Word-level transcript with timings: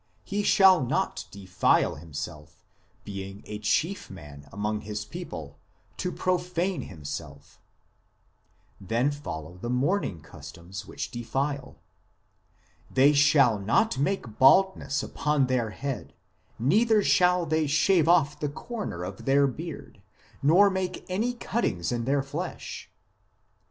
He 0.23 0.41
shall 0.41 0.83
not 0.83 1.25
defile 1.29 1.93
himself, 1.93 2.65
being 3.03 3.43
a 3.45 3.59
chief 3.59 4.09
man 4.09 4.49
among 4.51 4.81
his 4.81 5.05
people, 5.05 5.59
to 5.97 6.11
profane 6.11 6.81
himself"; 6.81 7.59
then 8.91 9.11
follow 9.11 9.57
the 9.59 9.69
mourning 9.69 10.21
customs 10.23 10.87
which 10.87 11.11
defile:" 11.11 11.75
They 12.99 13.13
shall 13.13 13.59
not 13.59 13.99
make 13.99 14.39
baldness 14.39 15.03
upon 15.03 15.45
their 15.45 15.69
head, 15.69 16.13
neither 16.57 17.03
shall 17.03 17.45
they 17.45 17.67
shave 17.67 18.07
off 18.07 18.39
the 18.39 18.49
corner 18.49 19.03
of 19.03 19.25
their 19.25 19.45
beard, 19.45 20.01
nor 20.41 20.71
make 20.71 21.05
any 21.09 21.35
cuttings 21.35 21.91
in 21.91 22.05
their 22.05 22.23
flesh." 22.23 22.89